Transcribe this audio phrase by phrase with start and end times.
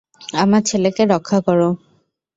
[0.43, 1.59] আমার ছেলেকে রক্ষা কর!